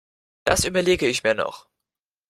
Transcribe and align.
Das 0.45 0.65
überlege 0.65 1.05
ich 1.05 1.21
mir 1.23 1.35
noch. 1.35 1.67